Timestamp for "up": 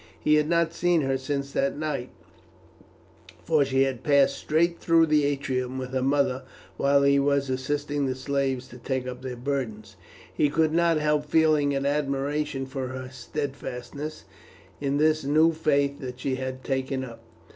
9.05-9.21, 17.05-17.21